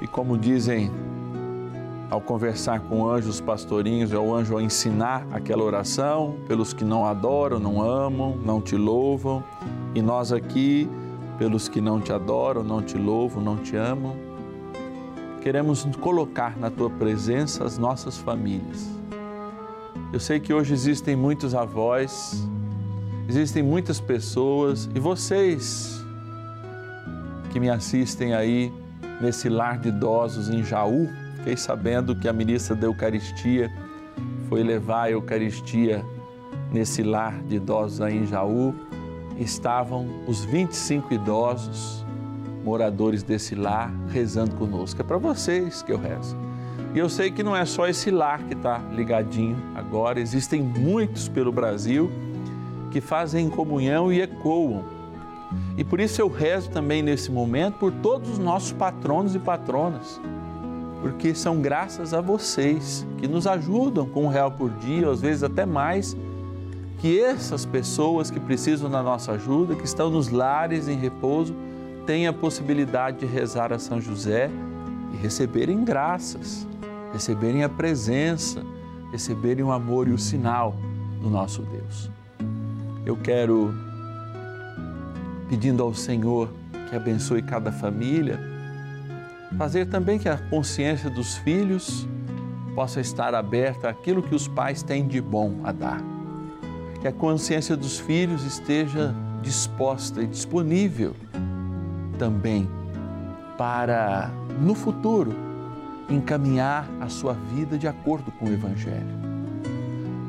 que, 0.00 0.08
como 0.08 0.36
dizem 0.36 0.90
ao 2.10 2.20
conversar 2.20 2.80
com 2.80 3.08
anjos 3.08 3.40
pastorinhos, 3.40 4.12
é 4.12 4.18
o 4.18 4.34
anjo 4.34 4.58
a 4.58 4.62
ensinar 4.62 5.24
aquela 5.30 5.62
oração 5.62 6.34
pelos 6.48 6.72
que 6.72 6.84
não 6.84 7.06
adoram, 7.06 7.60
não 7.60 7.80
amam, 7.80 8.36
não 8.44 8.60
te 8.60 8.76
louvam, 8.76 9.44
e 9.94 10.02
nós 10.02 10.32
aqui, 10.32 10.90
pelos 11.38 11.68
que 11.68 11.80
não 11.80 12.00
te 12.00 12.12
adoram, 12.12 12.64
não 12.64 12.82
te 12.82 12.98
louvam, 12.98 13.40
não 13.40 13.56
te 13.58 13.76
amam, 13.76 14.16
queremos 15.40 15.86
colocar 16.00 16.58
na 16.58 16.72
tua 16.72 16.90
presença 16.90 17.62
as 17.62 17.78
nossas 17.78 18.18
famílias. 18.18 18.84
Eu 20.12 20.18
sei 20.18 20.40
que 20.40 20.52
hoje 20.52 20.74
existem 20.74 21.14
muitos 21.14 21.54
avós, 21.54 22.44
existem 23.28 23.62
muitas 23.62 24.00
pessoas 24.00 24.90
e 24.92 24.98
vocês 24.98 26.07
que 27.50 27.58
me 27.58 27.70
assistem 27.70 28.34
aí 28.34 28.72
nesse 29.20 29.48
lar 29.48 29.78
de 29.78 29.88
idosos 29.88 30.48
em 30.48 30.62
Jaú, 30.62 31.08
fiquei 31.36 31.56
sabendo 31.56 32.14
que 32.14 32.28
a 32.28 32.32
ministra 32.32 32.76
da 32.76 32.86
Eucaristia 32.86 33.70
foi 34.48 34.62
levar 34.62 35.04
a 35.04 35.10
Eucaristia 35.10 36.04
nesse 36.72 37.02
lar 37.02 37.42
de 37.42 37.56
idosos 37.56 38.00
aí 38.00 38.18
em 38.18 38.26
Jaú. 38.26 38.74
Estavam 39.38 40.08
os 40.26 40.44
25 40.44 41.14
idosos 41.14 42.04
moradores 42.64 43.22
desse 43.22 43.54
lar 43.54 43.92
rezando 44.08 44.54
conosco. 44.56 45.00
É 45.00 45.04
para 45.04 45.18
vocês 45.18 45.82
que 45.82 45.92
eu 45.92 45.98
rezo. 45.98 46.36
E 46.94 46.98
eu 46.98 47.08
sei 47.08 47.30
que 47.30 47.42
não 47.42 47.54
é 47.54 47.64
só 47.64 47.86
esse 47.86 48.10
lar 48.10 48.42
que 48.44 48.54
está 48.54 48.78
ligadinho 48.92 49.56
agora, 49.74 50.18
existem 50.18 50.62
muitos 50.62 51.28
pelo 51.28 51.52
Brasil 51.52 52.10
que 52.90 53.00
fazem 53.00 53.48
comunhão 53.50 54.12
e 54.12 54.20
ecoam. 54.20 54.97
E 55.76 55.84
por 55.84 56.00
isso 56.00 56.20
eu 56.20 56.28
rezo 56.28 56.70
também 56.70 57.02
nesse 57.02 57.30
momento 57.30 57.78
por 57.78 57.92
todos 57.92 58.30
os 58.30 58.38
nossos 58.38 58.72
patronos 58.72 59.34
e 59.34 59.38
patronas, 59.38 60.20
porque 61.00 61.34
são 61.34 61.60
graças 61.60 62.12
a 62.12 62.20
vocês 62.20 63.06
que 63.18 63.28
nos 63.28 63.46
ajudam 63.46 64.06
com 64.06 64.24
um 64.24 64.28
real 64.28 64.50
por 64.50 64.70
dia, 64.70 65.08
às 65.10 65.20
vezes 65.20 65.42
até 65.42 65.64
mais, 65.64 66.16
que 66.98 67.20
essas 67.20 67.64
pessoas 67.64 68.30
que 68.30 68.40
precisam 68.40 68.90
da 68.90 69.02
nossa 69.02 69.32
ajuda, 69.32 69.74
que 69.74 69.84
estão 69.84 70.10
nos 70.10 70.28
lares 70.28 70.88
em 70.88 70.96
repouso, 70.96 71.54
tenham 72.04 72.30
a 72.30 72.36
possibilidade 72.36 73.18
de 73.18 73.26
rezar 73.26 73.72
a 73.72 73.78
São 73.78 74.00
José 74.00 74.50
e 75.14 75.16
receberem 75.16 75.84
graças 75.84 76.66
receberem 77.12 77.64
a 77.64 77.68
presença, 77.68 78.62
receberem 79.10 79.64
o 79.64 79.72
amor 79.72 80.08
e 80.08 80.12
o 80.12 80.18
sinal 80.18 80.74
do 81.20 81.30
nosso 81.30 81.62
Deus. 81.62 82.10
Eu 83.04 83.16
quero, 83.16 83.74
pedindo 85.48 85.82
ao 85.82 85.94
Senhor 85.94 86.50
que 86.88 86.96
abençoe 86.96 87.42
cada 87.42 87.70
família, 87.70 88.38
fazer 89.56 89.86
também 89.86 90.18
que 90.18 90.28
a 90.28 90.36
consciência 90.36 91.10
dos 91.10 91.36
filhos 91.38 92.06
possa 92.74 93.00
estar 93.00 93.34
aberta 93.34 93.88
àquilo 93.88 94.22
que 94.22 94.34
os 94.34 94.46
pais 94.46 94.82
têm 94.82 95.06
de 95.06 95.20
bom 95.20 95.60
a 95.64 95.72
dar. 95.72 96.00
Que 97.00 97.08
a 97.08 97.12
consciência 97.12 97.76
dos 97.76 97.98
filhos 97.98 98.44
esteja 98.44 99.14
disposta 99.42 100.22
e 100.22 100.26
disponível 100.26 101.14
também 102.18 102.68
para, 103.56 104.30
no 104.60 104.74
futuro, 104.74 105.34
encaminhar 106.08 106.88
a 107.00 107.08
sua 107.08 107.34
vida 107.34 107.76
de 107.76 107.86
acordo 107.86 108.30
com 108.32 108.46
o 108.46 108.52
Evangelho. 108.52 109.18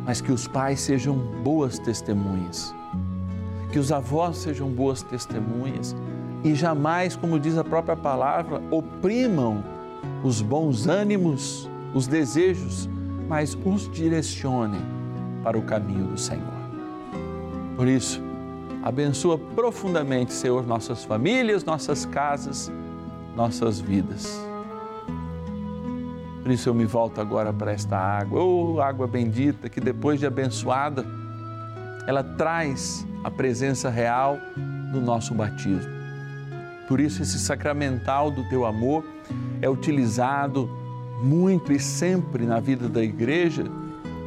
Mas 0.06 0.22
que 0.22 0.32
os 0.32 0.48
pais 0.48 0.80
sejam 0.80 1.16
boas 1.44 1.80
testemunhas, 1.80 2.74
que 3.72 3.80
os 3.80 3.92
avós 3.92 4.38
sejam 4.38 4.70
boas 4.70 5.02
testemunhas 5.04 5.96
e 6.44 6.56
jamais, 6.56 7.16
como 7.16 7.40
diz 7.40 7.58
a 7.58 7.64
própria 7.64 7.96
palavra, 7.96 8.62
oprimam 8.72 9.64
os 10.24 10.42
bons 10.42 10.88
ânimos, 10.88 11.70
os 11.94 12.08
desejos, 12.08 12.90
mas 13.28 13.58
os 13.66 13.90
direcionem 13.92 14.82
para 15.44 15.58
o 15.58 15.62
caminho 15.62 16.06
do 16.06 16.18
Senhor. 16.18 16.60
Por 17.76 17.88
isso, 17.88 18.22
abençoa 18.84 19.38
profundamente, 19.38 20.34
Senhor, 20.34 20.66
nossas 20.66 21.04
famílias, 21.04 21.64
nossas 21.64 22.06
casas, 22.06 22.72
nossas 23.36 23.80
vidas. 23.80 24.40
Por 26.42 26.52
isso 26.52 26.70
eu 26.70 26.74
me 26.74 26.86
volto 26.86 27.20
agora 27.20 27.54
para 27.54 27.72
esta 27.72 27.98
água, 27.98 28.42
oh, 28.42 28.82
água 28.82 29.06
bendita, 29.06 29.70
que 29.70 29.80
depois 29.80 30.20
de 30.20 30.26
abençoada, 30.26 31.06
ela 32.08 32.24
traz 32.24 33.06
a 33.24 33.32
presença 33.32 33.90
real 33.90 34.38
do 34.92 35.02
nosso 35.02 35.34
batismo. 35.34 35.92
Por 36.88 37.00
isso, 37.00 37.22
esse 37.22 37.38
sacramental 37.38 38.32
do 38.32 38.44
teu 38.50 38.66
amor 38.66 39.06
é 39.62 39.70
utilizado 39.70 40.70
muito 41.22 41.72
e 41.72 41.80
sempre 41.80 42.46
na 42.46 42.60
vida 42.60 42.88
da 42.88 43.04
igreja, 43.04 43.66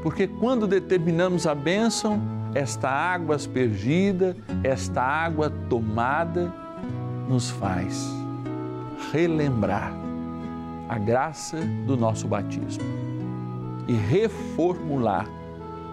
porque 0.02 0.26
quando 0.26 0.66
determinamos 0.66 1.46
a 1.46 1.54
bênção, 1.54 2.20
esta 2.54 2.88
água 2.88 3.34
aspergida, 3.34 4.36
esta 4.62 5.02
água 5.02 5.50
tomada, 5.68 6.52
nos 7.28 7.50
faz 7.50 8.10
relembrar 9.12 9.92
a 10.88 10.98
graça 10.98 11.56
do 11.86 11.96
nosso 11.96 12.28
batismo 12.28 12.84
e 13.88 13.92
reformular 13.94 15.26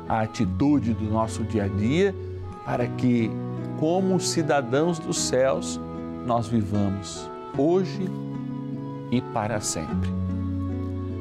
a 0.07 0.21
atitude 0.21 0.93
do 0.93 1.05
nosso 1.05 1.43
dia 1.43 1.63
a 1.63 1.67
dia 1.67 2.13
para 2.65 2.87
que, 2.87 3.31
como 3.79 4.19
cidadãos 4.19 4.99
dos 4.99 5.17
céus, 5.19 5.79
nós 6.25 6.47
vivamos 6.47 7.29
hoje 7.57 8.09
e 9.11 9.21
para 9.21 9.59
sempre. 9.59 10.09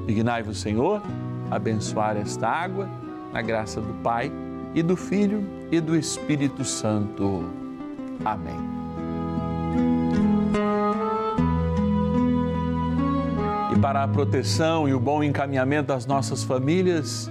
Dignai-vos, 0.06 0.58
Senhor, 0.58 1.02
abençoar 1.50 2.16
esta 2.16 2.48
água 2.48 2.88
na 3.32 3.42
graça 3.42 3.80
do 3.80 3.92
Pai 4.02 4.30
e 4.74 4.82
do 4.82 4.96
Filho 4.96 5.44
e 5.70 5.80
do 5.80 5.96
Espírito 5.96 6.64
Santo. 6.64 7.44
Amém. 8.24 8.56
E 13.74 13.78
para 13.78 14.02
a 14.02 14.08
proteção 14.08 14.88
e 14.88 14.94
o 14.94 15.00
bom 15.00 15.22
encaminhamento 15.22 15.88
das 15.88 16.06
nossas 16.06 16.42
famílias, 16.42 17.30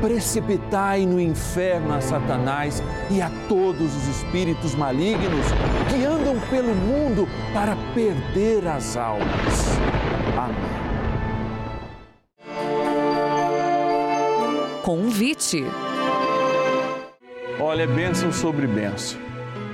precipitai 0.00 1.06
no 1.06 1.20
inferno 1.20 1.94
a 1.94 2.00
Satanás 2.00 2.82
e 3.10 3.20
a 3.22 3.30
todos 3.48 3.94
os 3.94 4.08
espíritos 4.08 4.74
malignos 4.74 5.46
que 5.88 6.04
andam 6.04 6.38
pelo 6.50 6.74
mundo 6.74 7.28
para 7.52 7.76
perder 7.94 8.66
as 8.66 8.96
almas. 8.96 9.78
Amém. 10.36 10.86
Convite. 14.82 15.64
Olha, 17.58 17.86
bênção 17.86 18.30
sobre 18.30 18.66
bênção. 18.66 19.18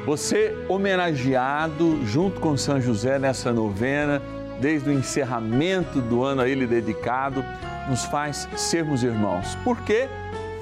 Você 0.06 0.54
homenageado 0.68 2.04
junto 2.04 2.40
com 2.40 2.56
São 2.56 2.80
José 2.80 3.18
nessa 3.18 3.52
novena, 3.52 4.22
desde 4.60 4.90
o 4.90 4.92
encerramento 4.92 6.00
do 6.00 6.22
ano 6.22 6.42
a 6.42 6.48
ele 6.48 6.66
dedicado, 6.66 7.44
nos 7.88 8.04
faz 8.04 8.48
sermos 8.56 9.02
irmãos. 9.02 9.56
Porque 9.64 10.08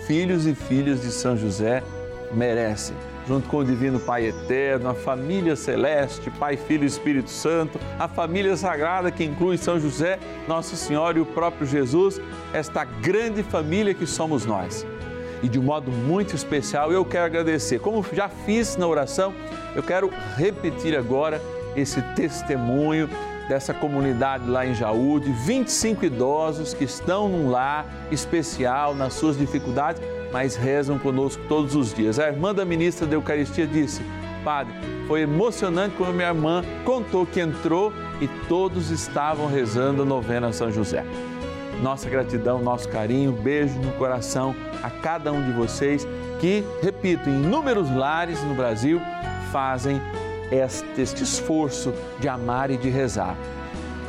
filhos 0.06 0.46
e 0.46 0.54
filhas 0.54 1.02
de 1.02 1.10
São 1.10 1.36
José 1.36 1.82
merecem, 2.32 2.96
junto 3.26 3.48
com 3.48 3.58
o 3.58 3.64
Divino 3.64 4.00
Pai 4.00 4.26
Eterno, 4.26 4.88
a 4.90 4.94
família 4.94 5.54
celeste, 5.54 6.30
Pai, 6.30 6.56
Filho 6.56 6.84
e 6.84 6.86
Espírito 6.86 7.30
Santo, 7.30 7.78
a 7.98 8.08
família 8.08 8.56
sagrada 8.56 9.10
que 9.10 9.24
inclui 9.24 9.58
São 9.58 9.78
José, 9.78 10.18
Nossa 10.48 10.76
Senhora 10.76 11.18
e 11.18 11.20
o 11.20 11.26
próprio 11.26 11.66
Jesus, 11.66 12.20
esta 12.52 12.84
grande 12.84 13.42
família 13.42 13.94
que 13.94 14.06
somos 14.06 14.46
nós. 14.46 14.86
E 15.42 15.48
de 15.48 15.58
um 15.58 15.62
modo 15.62 15.90
muito 15.90 16.34
especial 16.34 16.92
eu 16.92 17.04
quero 17.04 17.24
agradecer, 17.24 17.80
como 17.80 18.04
já 18.12 18.28
fiz 18.28 18.76
na 18.76 18.86
oração, 18.86 19.32
eu 19.74 19.82
quero 19.82 20.10
repetir 20.36 20.96
agora 20.96 21.40
esse 21.76 22.02
testemunho 22.14 23.08
dessa 23.50 23.74
comunidade 23.74 24.48
lá 24.48 24.64
em 24.64 24.72
Jaú, 24.72 25.18
de 25.18 25.32
25 25.32 26.04
idosos 26.04 26.72
que 26.72 26.84
estão 26.84 27.28
num 27.28 27.50
lar 27.50 27.84
especial 28.08 28.94
nas 28.94 29.14
suas 29.14 29.36
dificuldades, 29.36 30.00
mas 30.32 30.54
rezam 30.54 31.00
conosco 31.00 31.42
todos 31.48 31.74
os 31.74 31.92
dias. 31.92 32.20
A 32.20 32.28
irmã 32.28 32.54
da 32.54 32.64
ministra 32.64 33.08
da 33.08 33.16
Eucaristia 33.16 33.66
disse: 33.66 34.02
Padre, 34.44 34.72
foi 35.08 35.22
emocionante 35.22 35.96
quando 35.98 36.14
minha 36.14 36.28
irmã 36.28 36.62
contou 36.84 37.26
que 37.26 37.40
entrou 37.40 37.92
e 38.20 38.28
todos 38.46 38.92
estavam 38.92 39.48
rezando 39.48 40.02
a 40.02 40.04
novena 40.04 40.52
São 40.52 40.70
José. 40.70 41.04
Nossa 41.82 42.08
gratidão, 42.08 42.62
nosso 42.62 42.88
carinho, 42.88 43.32
beijo 43.32 43.76
no 43.80 43.90
coração 43.94 44.54
a 44.80 44.90
cada 44.90 45.32
um 45.32 45.44
de 45.44 45.50
vocês 45.50 46.06
que, 46.38 46.64
repito, 46.80 47.28
em 47.28 47.42
inúmeros 47.42 47.90
lares 47.90 48.40
no 48.44 48.54
Brasil 48.54 49.00
fazem 49.50 50.00
este, 50.50 51.00
este 51.00 51.22
esforço 51.22 51.92
de 52.18 52.28
amar 52.28 52.70
e 52.70 52.76
de 52.76 52.88
rezar. 52.88 53.36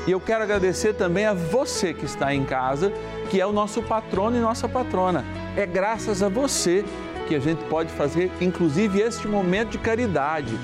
E 0.07 0.11
eu 0.11 0.19
quero 0.19 0.43
agradecer 0.43 0.93
também 0.93 1.25
a 1.25 1.33
você 1.33 1.93
que 1.93 2.05
está 2.05 2.33
em 2.33 2.43
casa, 2.43 2.91
que 3.29 3.39
é 3.39 3.45
o 3.45 3.51
nosso 3.51 3.83
patrono 3.83 4.35
e 4.35 4.39
nossa 4.39 4.67
patrona. 4.67 5.23
É 5.55 5.65
graças 5.65 6.23
a 6.23 6.29
você 6.29 6.83
que 7.27 7.35
a 7.35 7.39
gente 7.39 7.63
pode 7.65 7.91
fazer, 7.93 8.31
inclusive, 8.41 8.99
este 8.99 9.27
momento 9.27 9.69
de 9.69 9.77
caridade, 9.77 10.57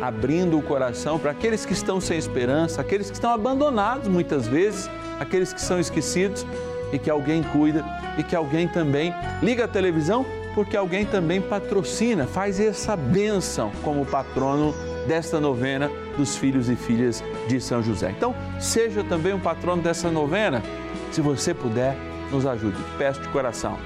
abrindo 0.00 0.58
o 0.58 0.62
coração 0.62 1.18
para 1.18 1.32
aqueles 1.32 1.66
que 1.66 1.74
estão 1.74 2.00
sem 2.00 2.16
esperança, 2.16 2.80
aqueles 2.80 3.08
que 3.10 3.16
estão 3.16 3.30
abandonados 3.30 4.08
muitas 4.08 4.46
vezes, 4.46 4.88
aqueles 5.20 5.52
que 5.52 5.60
são 5.60 5.78
esquecidos 5.78 6.46
e 6.92 6.98
que 6.98 7.10
alguém 7.10 7.42
cuida 7.42 7.84
e 8.16 8.22
que 8.22 8.34
alguém 8.34 8.66
também 8.66 9.14
liga 9.42 9.64
a 9.64 9.68
televisão 9.68 10.24
porque 10.54 10.76
alguém 10.76 11.04
também 11.04 11.40
patrocina, 11.40 12.26
faz 12.26 12.58
essa 12.58 12.96
bênção 12.96 13.70
como 13.84 14.04
patrono 14.04 14.74
desta 15.08 15.40
novena 15.40 15.90
dos 16.16 16.36
filhos 16.36 16.68
e 16.68 16.76
filhas 16.76 17.24
de 17.48 17.60
São 17.60 17.82
José. 17.82 18.10
Então, 18.10 18.34
seja 18.60 19.02
também 19.02 19.32
um 19.32 19.40
patrono 19.40 19.82
dessa 19.82 20.10
novena. 20.10 20.62
Se 21.10 21.22
você 21.22 21.54
puder, 21.54 21.96
nos 22.30 22.44
ajude. 22.46 22.76
Peço 22.98 23.20
de 23.22 23.28
coração. 23.28 23.78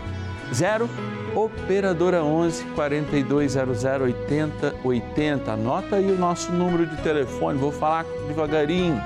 0 0.52 0.90
Operadora 1.35 2.22
11 2.22 2.64
4200 2.74 3.85
80 3.85 4.74
80. 4.85 5.52
Anota 5.52 5.96
aí 5.96 6.12
o 6.12 6.18
nosso 6.18 6.52
número 6.52 6.85
de 6.85 6.96
telefone, 6.98 7.58
vou 7.58 7.72
falar 7.72 8.04
devagarinho. 8.28 9.00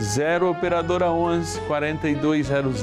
0 0.00 0.50
Operadora 0.50 1.12
11 1.12 1.60
4200 1.60 2.82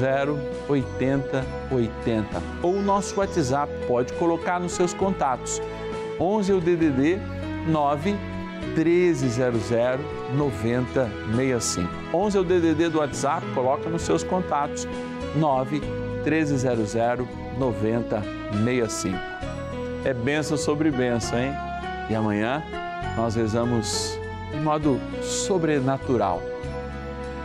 80 0.70 1.46
80. 1.70 2.44
Ou 2.62 2.76
o 2.76 2.82
nosso 2.82 3.20
WhatsApp, 3.20 3.74
pode 3.88 4.14
colocar 4.14 4.58
nos 4.58 4.72
seus 4.72 4.94
contatos. 4.94 5.62
11 6.18 6.52
é 6.52 6.56
o 6.56 6.62
DDD 6.62 7.20
9 7.68 8.35
1300 8.76 9.70
9065. 10.36 11.90
11 12.14 12.38
é 12.38 12.40
o 12.40 12.44
DDD 12.44 12.90
do 12.90 13.00
WhatsApp, 13.00 13.46
coloca 13.54 13.90
nos 13.90 14.02
seus 14.02 14.24
contatos. 14.24 14.88
9 15.36 15.82
1300 16.24 16.94
9065. 17.58 19.18
É 20.04 20.14
benção 20.14 20.58
sobre 20.58 20.92
benção, 20.92 21.40
hein? 21.40 21.54
E 22.10 22.16
amanhã 22.16 22.64
nós 23.16 23.36
rezamos 23.36 24.20
de 24.52 24.60
modo 24.60 25.00
sobrenatural 25.22 26.42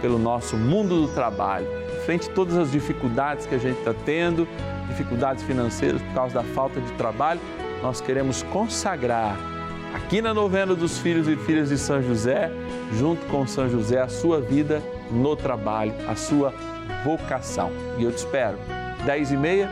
pelo 0.01 0.19
nosso 0.19 0.57
mundo 0.57 1.07
do 1.07 1.09
trabalho, 1.09 1.67
frente 2.05 2.31
a 2.31 2.33
todas 2.33 2.57
as 2.57 2.71
dificuldades 2.71 3.47
que 3.47 3.55
a 3.55 3.59
gente 3.59 3.79
está 3.79 3.95
tendo, 4.05 4.49
dificuldades 4.89 5.43
financeiras 5.45 6.01
por 6.03 6.15
causa 6.15 6.35
da 6.35 6.43
falta 6.43 6.81
de 6.81 6.91
trabalho, 6.93 7.41
nós 7.83 8.01
queremos 8.01 8.43
consagrar 8.45 9.37
aqui 9.95 10.21
na 10.23 10.33
novena 10.33 10.75
dos 10.75 10.99
filhos 10.99 11.29
e 11.29 11.37
filhas 11.37 11.69
de 11.69 11.79
São 11.79 12.03
José, 12.03 12.51
junto 12.93 13.25
com 13.27 13.47
São 13.47 13.69
José, 13.69 14.01
a 14.01 14.09
sua 14.09 14.41
vida 14.41 14.83
no 15.11 15.37
trabalho, 15.37 15.93
a 16.09 16.15
sua 16.15 16.53
vocação. 17.05 17.71
E 17.99 18.05
eu 18.05 18.13
te 18.13 18.19
espero, 18.19 18.59
10 19.05 19.33
e 19.33 19.37
meia, 19.37 19.71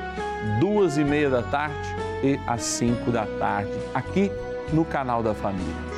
duas 0.61 0.97
e 0.97 1.05
meia 1.05 1.31
da 1.31 1.43
tarde 1.43 1.89
e 2.23 2.39
às 2.47 2.63
5 2.63 3.11
da 3.11 3.27
tarde, 3.39 3.73
aqui 3.95 4.31
no 4.73 4.85
canal 4.85 5.23
da 5.23 5.35
Família. 5.35 5.98